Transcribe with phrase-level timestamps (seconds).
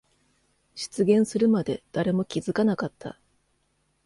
[0.73, 3.19] 出現するまで誰も気づかなかった。